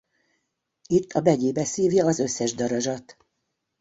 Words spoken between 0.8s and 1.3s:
Itt a